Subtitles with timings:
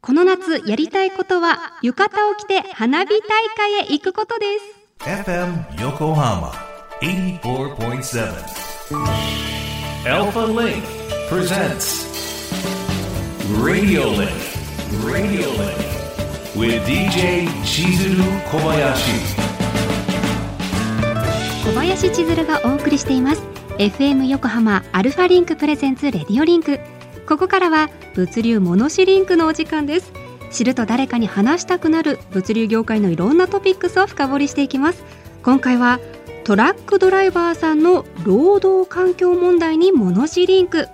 [0.00, 3.20] この夏やりたいことは浴衣を着て花火大
[3.56, 4.78] 会へ行くことです。
[21.64, 23.42] 小林千鶴がお送りしています
[23.78, 26.80] FM 横浜 ALFALINK presents RADIO LINK
[27.28, 30.14] ここからは物流モノシリンクのお時間です。
[30.50, 35.04] 知ると誰かに話したくなる物流業界のいろんなトピックスを深掘りしていきます。
[35.42, 36.00] 今回は
[36.44, 40.88] トラックドライバーさんの労働環境問題にモノシリンク。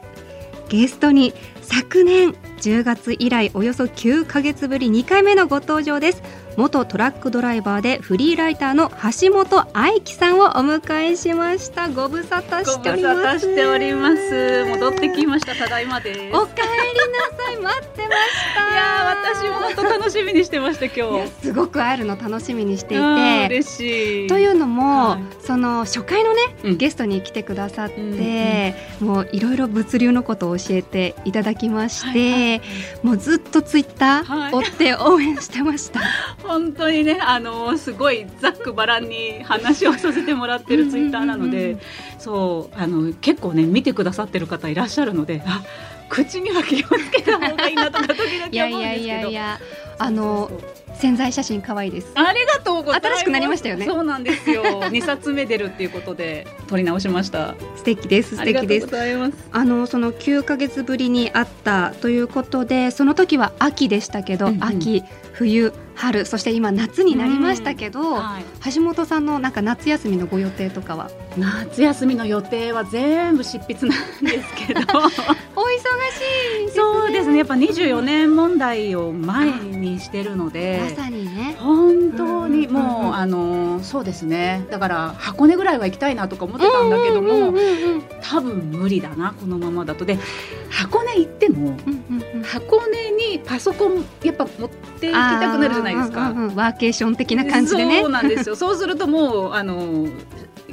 [0.68, 6.22] ゲストに昨年10月以来およそ9ヶ月ぶり2回目のご登場です。
[6.56, 11.88] 元トラックドライバーでフリーライターの橋本愛樹さんをお迎えしました。
[11.88, 13.14] ご無沙汰しております。
[13.14, 15.54] ご無沙汰しております戻ってきました。
[15.56, 16.20] ただいまです。
[16.20, 17.56] お帰りなさい。
[17.60, 18.70] 待ってました。
[18.74, 21.30] いや私も本当楽しみにしてました今日。
[21.42, 23.46] すごく会えるの楽しみにしていて。
[23.46, 24.28] 嬉しい。
[24.28, 25.44] というのも、はい。
[25.44, 26.76] その初回のね、うん。
[26.76, 27.94] ゲストに来てくださって、
[29.00, 32.60] うんもういろいろ物流のことを教えていただきまして、はいは
[33.02, 34.52] もうずっとツイッタはい。
[34.52, 36.00] ー追って応援してました。
[36.46, 41.78] 本当にねあのすごいざっくばらんに話をさせてもらってるツイッターなので、
[42.18, 45.62] そうあの結構ね見てくださってる方いらっしゃるのであ
[46.08, 48.52] 口には気をつけた方がいいなとか時々思うんですけど。
[48.52, 49.60] いやいやいやいや
[49.98, 50.50] あの
[50.94, 52.12] 潜在写真可愛いです。
[52.14, 53.12] ありがとうございます。
[53.14, 53.84] 新しくなりましたよね。
[53.84, 54.62] そうなんですよ。
[54.90, 57.54] 二冊目出るっていうことで撮り直しました。
[57.76, 58.92] 素敵です素ありがとうご敵です。
[58.92, 59.32] ざいます。
[59.52, 64.64] あのその9ヶ月ぶりに会ったということでその時は秋でしたけど、うんうん。
[64.64, 65.02] 秋
[65.32, 68.72] 冬春そして今夏になりましたけど、はい。
[68.72, 71.10] 橋本さんのなんか夏休みのご予定とかは？
[71.36, 74.80] 夏休みの予定は全部執筆なんですけど。
[75.56, 76.83] お忙しいねそう
[77.14, 77.38] ですね。
[77.38, 81.56] やっぱ24年問題を前にしてるのでまさにね。
[81.58, 84.66] 本当にもうあのそうですね。
[84.70, 87.54] だから箱根ぐらいは行きたいなとか思ってたんだけども
[88.20, 90.04] 多分無理だなこのままだと。
[90.04, 90.18] で
[90.70, 91.76] 箱根行っても
[92.42, 96.20] 箱根にパソコンやっぱ持って行きたくなるじゃないですか。
[96.20, 98.00] ワーケーション的な感じでね。
[98.00, 98.56] そうなんですよ。
[98.56, 100.08] そうするともうあの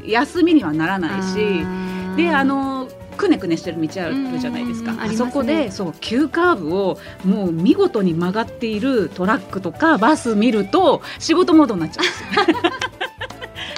[0.06, 1.38] 休みにはならないし。
[1.38, 2.16] ー。
[2.16, 2.81] であの
[3.22, 12.72] くねくねしてる道あるじゃないですか、あそこでそう急カーブをもう見事に曲がっているトラックとかバス見ると仕事モードになっちゃうんですよ。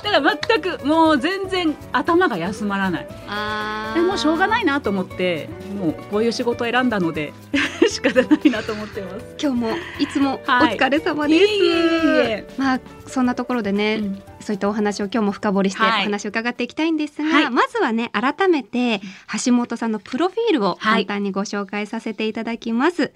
[0.03, 3.07] だから全くもう全然頭が休まらない。
[3.95, 5.49] でもうしょうがないなと思って
[5.79, 7.33] もうこういう仕事を選んだので
[7.87, 9.25] 仕方ないなと思ってます。
[9.41, 10.77] 今日もいつもおはい。
[10.77, 11.77] 疲れ様です、いえいえい
[12.31, 12.47] え。
[12.57, 16.03] まあそんなところでね、うんそういったお話を今日も深掘りしておはい。
[16.03, 17.49] 話を伺っていきたいんですが、はい。
[17.49, 19.01] まずはね改めて
[19.45, 21.05] 橋本さんのプロフィールをはい。
[21.05, 23.11] 簡単にご紹介させていただきます、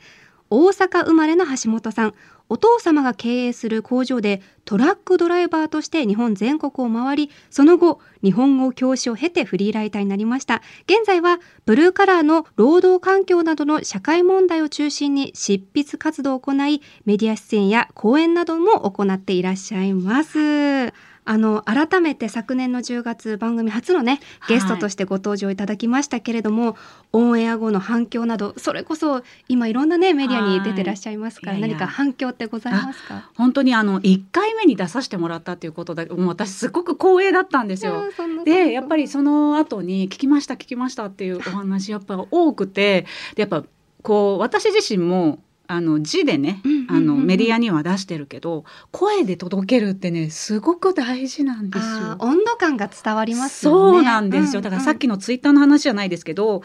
[0.49, 2.13] 大阪生まれの橋本さん。
[2.49, 10.61] お父様が経営する工場でトラックドライバーとして日本全国を回りその後日本語教師を経てフリーライターになりました。
[10.85, 20.93] 現在はブルーカラーの労働環境などの社会問題を中心に執筆活動を行いメディア出演や講演なども行っていらっしゃいます
[21.27, 26.75] あの改めて昨年の10月番組初のねゲストとしてご登場いただきましたけれども、
[27.13, 31.61] オンエア後の反響などそれこそ今いろんなねメディアに出てらっしゃいますから、はい。
[31.61, 33.31] 何か反響ってございますか？
[33.35, 38.03] 本当にあの1回目に出させてもらったということだもう私すごく光栄だったんですよ。
[38.43, 43.05] でやっぱりりその後に聞きました聞きましたっていうお話やっぱ多くて
[43.35, 43.63] でやっぱ
[44.01, 52.15] こう私自身もあの字でねあのメディアには出してるけど声で届けるってねすごく大事なんですよ。
[52.19, 54.61] 温度感が伝わりますよねそうなんですよ。
[54.61, 56.61] だからさっきのツイッターの話じゃないですけど、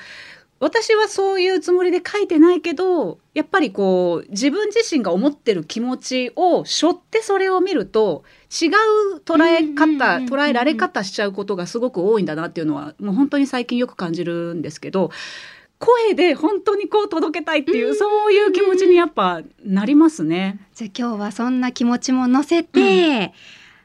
[0.61, 15.11] 私はそういうつもりで書いてないけど、やっぱりこう自分自身が思ってる気持ちを背負ってそれを見ると違う捉え方、うん捉えられ方しちゃうことがすごく多いんだなっていうのはもう本当に最近よく感じるんですけど。
[15.83, 20.61] 声で本当にこう届けたいっていう、そういう気持ちにやっぱなりますね。
[20.77, 23.35] じゃあ今日はそんな気持ちも乗せて、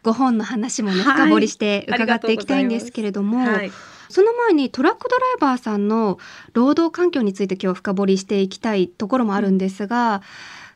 [0.03, 3.71] ご本の話もねはい深掘りして伺っていきたいんですけれども、はい。
[4.09, 6.19] その前にトラックドライバーさんの
[6.53, 10.21] 労働環境について今日深掘りしていきたいところもあるんですが、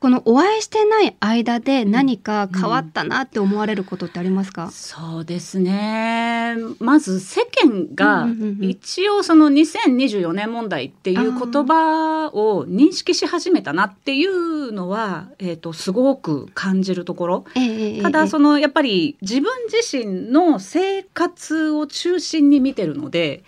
[0.01, 6.56] このお会いしてない間で何か変わったなって思われることってありますか、そうですね。
[6.80, 8.63] まず世間がうんうんうんうん。
[8.63, 17.45] 一応その2024年問題っていう言葉を認識し始めたなっていうのは、えっ、とすごく感じるところ。
[17.56, 18.01] ええええ。
[18.01, 23.44] ただそのやっぱり自分自身の生活を中心に見てるので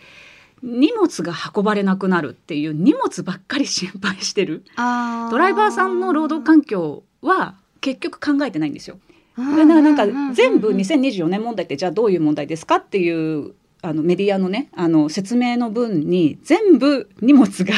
[0.63, 4.63] 荷物が運ばれなくなるっていう荷物ばっかり心配してる。
[4.77, 8.97] あドライバーさんの労働環境は結局考えてないんですよ。
[9.35, 17.73] 境だからなんか全部2024年問題ってじゃあどういう問題ですかっていうあのメディアのねあの説明の文に全部荷物が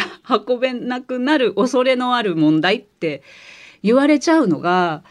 [0.48, 3.24] 運べなくなる恐れのある問題って
[3.82, 5.04] 言われちゃうのが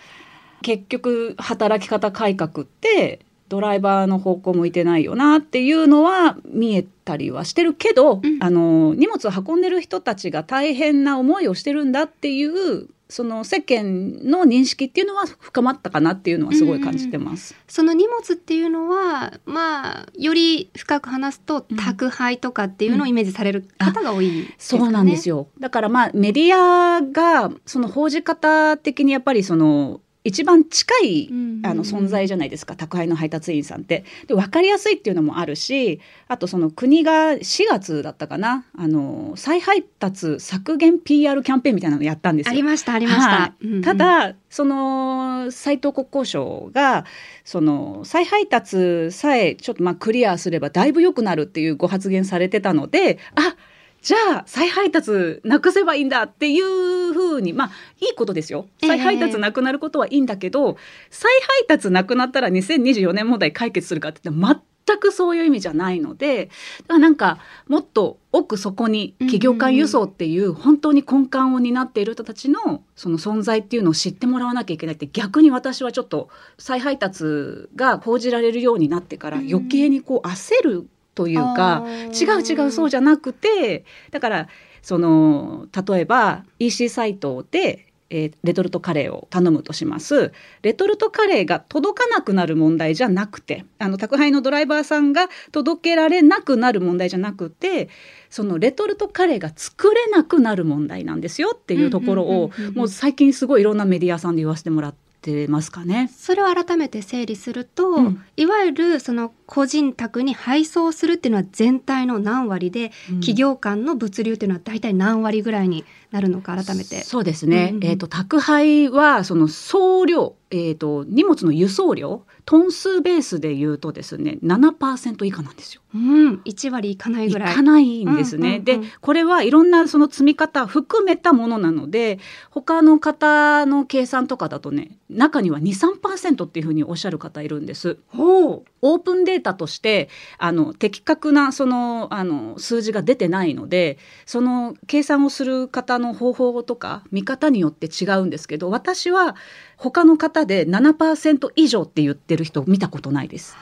[0.62, 3.21] 結局働き方改革って
[3.54, 17.54] ドライバーの方向向いてないよなっていうのは見えたりはしてるけど、うんあの荷物を運んでる人たちが大変な思いをしてるんだっていうその世間の認識っていうのは深まったかなっていうのはすごい感じてます。
[17.68, 24.82] その荷物っていうのはまあより深く話すとうん宅配とかっていうのをイメージされる方が多いですかね。
[24.82, 25.46] そうなんですよ。
[25.60, 31.29] だからまあメディアがその報じ方的にやっぱりその一番近い
[31.65, 34.05] あの存在じゃないですか宅配の配達員さんって。
[34.26, 42.62] で分かりやすいっていうのもあるしあとその国が4月だったかなあの再配達削減 PR キャンペーンみたいなのやったんですよあり。
[42.62, 43.31] ましたありました。
[43.31, 47.05] はただその斉藤国交省が
[47.44, 53.56] その再配達さえちょっとまあクリアすればだいぶ良くなるっていうご発言されてたのであ
[54.04, 57.70] じゃあ再配達なくせばいいんだっていうふうにまあ
[58.00, 58.66] いいことですよ。
[58.82, 58.88] ええ。
[58.88, 60.76] 再配達なくなることはいいんだけど、
[61.08, 61.32] 再
[61.66, 66.54] 配達なくなったら2024年問題解決するかって言ったら全くそういう意味じゃないのでだか
[66.88, 76.28] らなんかもっと奥底に企業間輸送っていう本当に根幹を担っている人たちのその存在っていうのを知ってもらわなきゃいけないって逆に私はちょっと
[76.58, 84.49] 再配達が報じられるようになってから余計にこう焦るというか、違う違うそうじゃなくてだから
[84.82, 90.32] その例えば EC サイトで、えーレトルトカレーを頼むとします。
[90.62, 97.88] レトルトカレーが届かなくなる問題じゃなくてあの宅配のドライバーさんが届けられなくなる問題じゃなくて
[98.28, 106.11] そのレトルトカレーが作れなくなる問題なんですよっていうところをもう最近すごいいろんなメディアさんで言わせてもらってますかね。
[106.14, 108.25] それを改めて整理すると、うん。
[108.37, 117.02] いわゆるその個人宅に配送するっていうのは全体の何割で、うん企業間の物流っていうのは大体何割ぐらいになるのか改めて。
[117.02, 125.81] そうですね、うんえー、と宅配はその送料、えー、と荷物の輸送量トン数ベースで言うとですね7%以下なんですよ。
[125.94, 127.55] うん、1割いかないいぐらい。
[127.55, 128.49] かないんですね。
[128.49, 132.19] うんうんうんでこれはいろんなその積み方含めたものなので
[132.50, 137.99] 他の方の計算とかだとね中には23%っていうふうにおっしゃる方いるんです。
[138.08, 140.08] ほうオープンデータとして
[140.38, 149.36] あの的確なそのあの数字が出てないのでその計算をする方の方法とか見方によって違うんですけど私は
[149.76, 153.56] 他の方で7%以上って言ってる人見たことないです。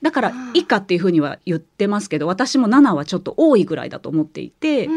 [0.00, 4.88] だから以下っていうふうには言ってますけど私も7はちょっと多いぐらいだと思っていて。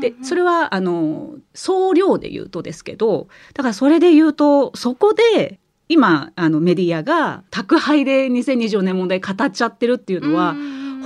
[0.00, 5.58] でそれはあの総量で言うとですけどだからそれで言うとそこで
[5.88, 10.56] 今あのメディアが宅配で2024年問題語っちゃってるっていうのは、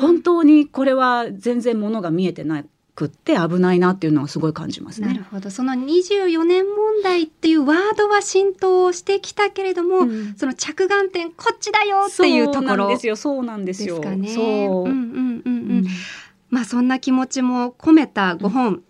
[0.01, 5.09] 本当にこれは全然ものが見えてなくって危ないなっていうのはすごい感じますね。
[5.09, 5.51] なるほど。
[5.51, 10.35] その24年問題っていうワードは浸透してきたけれども、うん。
[10.37, 13.17] その着眼点こっちだよっていうところそうなんですよ。
[13.17, 13.97] そうなんですよ。
[13.97, 14.29] ですかね。
[14.29, 15.45] そう、うんうんうんうん。
[15.45, 15.87] うん。
[16.51, 18.83] まあそんな気持ちも込めた5本、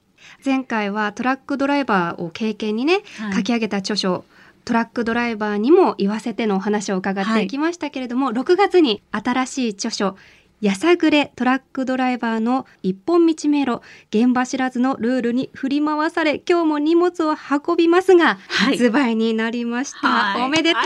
[0.44, 3.34] 前回はトラックドライバーを経験にね、はい。
[3.34, 4.24] 書き上げた著書
[4.64, 10.16] トラックドライバーにも言わせてのお話を伺っていきましたけれども、6月に新しい著書
[10.60, 18.76] やさぐれトラックドライバーの一本道迷路現場知らずのルールに振り回され今日も荷物を運びますが、はい。
[18.76, 20.42] 発売になりました、はい。
[20.42, 20.82] おめでとう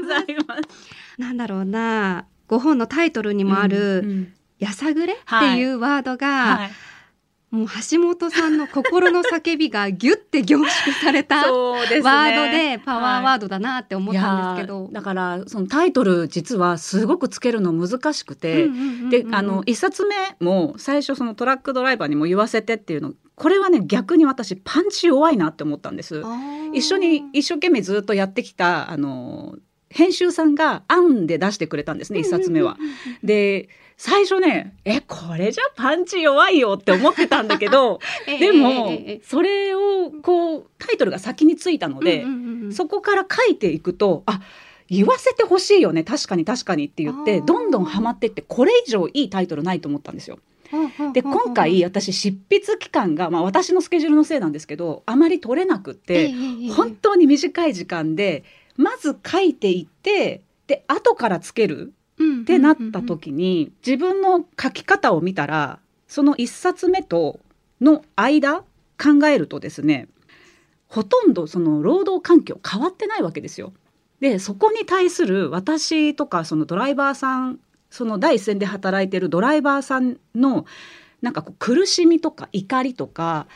[0.00, 0.62] ございます。
[1.18, 4.32] なんだろうな5本のタイトルにもある、うんうん。
[4.60, 6.70] やさぐれっていうワードが、はい
[7.52, 14.92] もう橋本さんの心の叫びがギュッて凝縮されたワードでパワーワードだなって思ったんですけどいやー。
[14.94, 26.22] だからそのタイトル実はすごくつけるの難しくて、うんうんうんうんであの一冊目も最初そのトラックドライバーにも言わせてっていうのこれはね逆に私パンチ弱いなって思ったんです。
[26.72, 29.56] 一緒に一生懸命ずっとやってきたあの
[29.90, 32.78] 編集さんが案で出してくれたんですね一冊目は。
[33.22, 33.68] で
[34.04, 38.90] 最初ねえこれじゃパンチ弱いよって思ってたんだけど ええでも
[39.22, 42.72] それをこうタイトルが先についたので、うんうんうんうん。
[42.72, 44.40] そこから書いていくとあ
[44.90, 46.02] 言わせてほしいよね。
[46.02, 50.40] 確かに確かにって言ってどんどんハマってってこれ以上いいタイトルないと思ったんですよ。
[51.12, 56.32] で今回私執筆期間が、まあ、私のスケジュールのせいなんですけどあまり取れなくって
[56.74, 58.42] 本当に短い時間で
[58.76, 67.40] まず書いていってで後からつけるってなった時に自分の書き方を見たらその1冊目と
[67.80, 70.08] の間考えるとですね
[70.88, 73.72] ほとんどその労働環境変わってないわけですよ。
[74.20, 77.58] でそこに対する私とかそのドライバーさん
[77.90, 80.64] その第一線で働いてるドライバーさんの
[81.22, 83.46] なんかこう苦しみとか怒りとか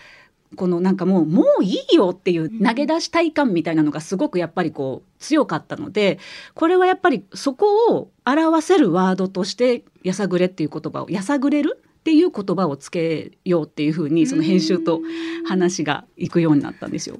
[0.54, 6.18] このなんかもうもういいよっていう投げ出したい感みたいなのがすごくやっぱりこう強かったので
[6.54, 15.00] これはやっぱりそこを表せるワードとして「やさぐれ」っていう言葉を「やさぐれる」っていう言葉をつけようっていうふうにその編集と
[15.44, 17.18] 話がいくようになったんですよ。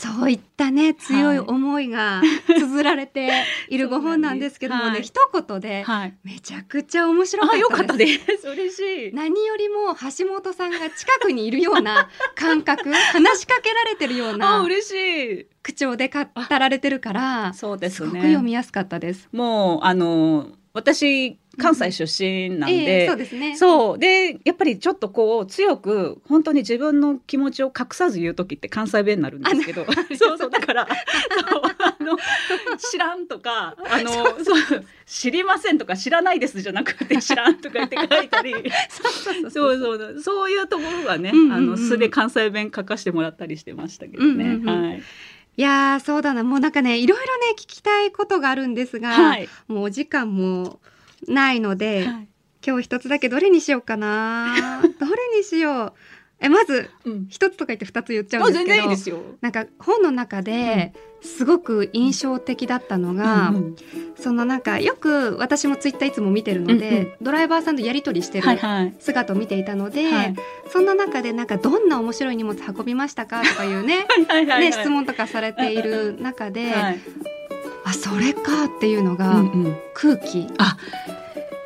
[0.00, 8.48] そういったね強い思いが 綴られているご本なんですけどもね、はい一言ではい、めちゃくちゃ面白かったです。
[8.48, 9.14] 嬉しい。
[9.14, 14.92] 何よりも橋本さんが近くにいるような 感覚話しかけられてるようあな嬉し
[15.42, 15.46] い。
[15.62, 18.22] 口調で語られてるからそうですすごくね。
[18.22, 19.28] 読みやすかったです。
[19.32, 23.56] もうあの私関西出身なんえで、えそうですね。
[23.56, 23.98] そう。
[23.98, 29.84] でやっぱりちょっとこう強く本当に自分の気持ちを隠さず言う時って関西弁になるんですけど
[30.16, 32.16] そうそうだからあの
[32.78, 34.10] 知らんとか あの
[34.44, 34.84] そう。
[35.06, 38.54] 知りませんとか知らないですじゃなくて知らんとか言って書いたり。
[39.50, 41.52] そうそうそういうところがね、うんうんうん。
[41.52, 44.28] あの素で関西弁書かしてもらったりしてましたけどね。
[44.28, 44.88] うんうんうん。
[44.90, 45.02] はい。
[45.56, 46.44] いやーそうだな。
[46.44, 49.48] もうなんかねいろいろね聞きたいことがあるんですが、はい。
[49.66, 50.78] もうお時間も
[51.28, 52.28] ないので、はい。
[52.66, 54.54] 今日一つだけどれにしようかな。
[55.00, 55.92] どれにしよう。
[56.42, 57.26] えまずうん。
[57.28, 59.20] 一つとか言って二つ言っちゃうんあですけど全然いいですよ。
[59.40, 63.76] なんか本の中ですごく印象的だったのが、うんうん。
[64.16, 67.12] そのなんかよく私もツイッターいつも見てるので、うんうん。
[67.20, 68.94] ドライバーさんとやり取りしてるはいはい。
[68.98, 70.34] 姿を見ていたので、はい。
[70.72, 74.60] そんな中でなんかどんな面白い荷物運びましたかとかいうね はいはいはい。
[74.62, 77.00] ね質問とかされている中で、はい
[77.90, 79.76] あそれかっていうのが、うんうん。
[79.94, 80.46] 空気。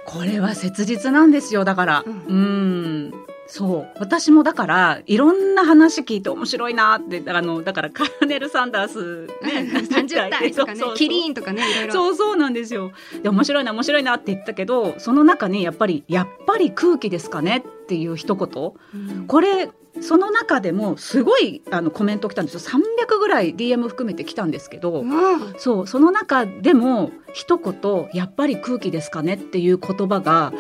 [0.07, 2.05] これは切実なんですよだから。
[2.07, 3.09] ううん。
[3.09, 3.13] ん
[3.47, 3.99] そう。
[3.99, 11.93] 私もだからいろんな話聞いて面白いなってあのだからカーネル・サンダース、ね、30代とかねキリンとかねいろいろ。
[11.93, 12.93] そうそうなんですよ。
[13.23, 18.73] で面白いな面白いなって言ったけどその中にやっぱりやっぱり空気ですかねっていう一言。
[18.95, 19.27] うん。
[19.27, 19.69] これ
[20.01, 22.61] その中でもすごいあのコメント来たんですよ。
[22.61, 30.53] 300ぐらい DM 含めて来たんですけど、うんそうその中でも一言「やっぱり空気ですかね」っていう言葉が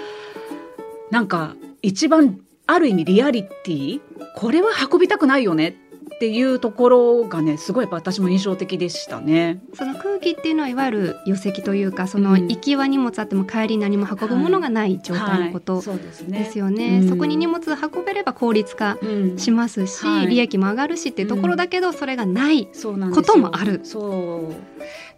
[1.10, 4.00] なんか一番ある意味リアリティ？
[4.36, 5.76] これは運びたくないよね
[6.14, 9.60] っていうところがねすごいやっぱ私も印象的でしたね。
[9.74, 12.48] その空気っていうのはいわゆる余席というかそのうん。
[12.48, 15.82] 行きは荷物あっても帰り何も運ぶものがない状態のこと
[16.28, 17.00] ですよね。
[17.02, 17.08] うん。
[17.08, 20.26] そこに荷物運べれば効率化うんしますし、はい。
[20.28, 22.68] 利益も上がるしっていうところだけど、それがない。
[23.12, 23.80] こともある。
[23.82, 24.54] そう。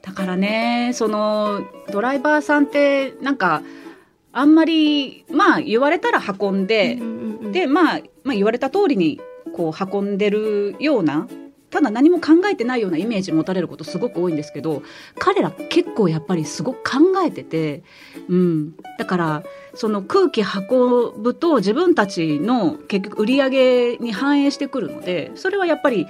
[0.02, 3.62] だからねそのドライバーさんってなんか
[4.32, 7.52] あんまりまあ言われたら運んで、うんうんうん。
[7.52, 9.20] で、まあ、まあ言われた通りに
[9.56, 11.26] こう運んでるような
[11.70, 14.82] ただ何も考えてないようなイメージ持たれることすごく多いんですけど
[15.18, 17.82] 彼ら結構やっぱりすごく考えてて、
[18.28, 19.42] うん、だから
[19.75, 26.06] その空気運ぶと自分たちの結局売り上げに反映してくるのでそれはやっぱり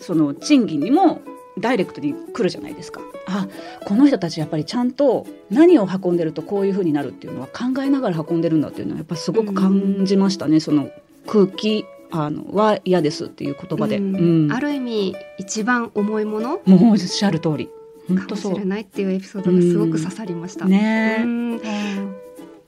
[0.00, 1.20] その賃金にも
[1.58, 3.00] ダイレクトに来るじゃないですか。
[3.28, 3.48] あ
[3.86, 10.90] この人たちやっぱりちゃんと何を運んでるとこういう風になるっていうのは考えながら運んでるんだっていうのはやっぱすごく感じましたね、その
[11.26, 14.16] 空気あのは嫌ですっていう言葉で、うん。
[14.16, 14.52] うん。
[14.52, 16.60] ある意味一番重いもの？
[16.64, 17.68] もうおっしゃる通り。
[18.06, 20.66] かもしれうないっていうエピソードがすごく刺さりました。
[20.66, 21.24] ね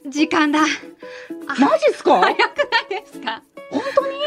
[0.09, 0.61] 時間だ。
[0.61, 0.65] あ
[1.61, 2.21] マジっすか？
[2.21, 2.45] 早くな
[2.99, 3.43] いですか？
[3.71, 4.19] 本当に？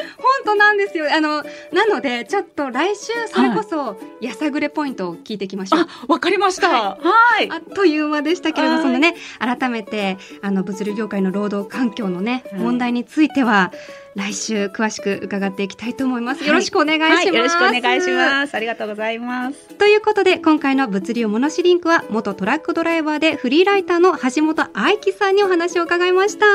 [0.43, 1.05] 本当なんですよ。
[1.13, 5.81] あのなのでちょっと来週それこそやさぐれポイントを聞いていきましょう。
[5.81, 6.97] あわかりましたは
[7.41, 13.71] いあっという間でしたけれどはいそのね改めてあの物流業界の労働環境のね、はい問題については
[14.15, 16.39] 来週詳しく伺っていきたいと思います。
[16.41, 17.13] はいよろしくお願いします。
[17.15, 26.45] はい、よろしくお願いしますありがとうございますということで今回の物流モノシリンクは元トラックドライバーでフリーライターの橋本愛樹さんにお話を伺いました。